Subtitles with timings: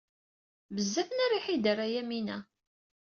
[0.75, 2.37] Bezzaf n rriḥa i d-terra Yamina.